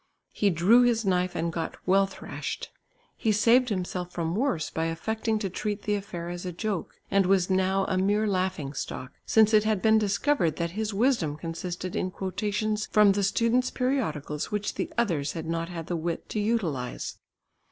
He 0.31 0.49
drew 0.49 0.81
his 0.81 1.05
knife 1.05 1.35
and 1.35 1.53
got 1.53 1.77
well 1.85 2.07
thrashed. 2.07 2.71
He 3.15 3.31
saved 3.31 3.69
himself 3.69 4.11
from 4.11 4.35
worse 4.35 4.71
by 4.71 4.85
affecting 4.85 5.37
to 5.37 5.47
treat 5.47 5.83
the 5.83 5.93
affair 5.93 6.29
as 6.29 6.43
a 6.43 6.51
joke, 6.51 6.99
and 7.11 7.27
was 7.27 7.51
now 7.51 7.85
a 7.85 7.99
mere 7.99 8.25
laughing 8.25 8.73
stock, 8.73 9.11
since 9.27 9.53
it 9.53 9.63
had 9.63 9.79
been 9.79 9.99
discovered 9.99 10.55
that 10.55 10.71
his 10.71 10.91
wisdom 10.91 11.37
consisted 11.37 11.95
in 11.95 12.09
quotations 12.09 12.87
from 12.87 13.11
the 13.11 13.21
students' 13.21 13.69
periodicals 13.69 14.49
which 14.49 14.73
the 14.73 14.91
others 14.97 15.33
had 15.33 15.45
not 15.45 15.69
had 15.69 15.85
the 15.85 15.95
wit 15.95 16.27
to 16.29 16.39
utilise. 16.39 17.19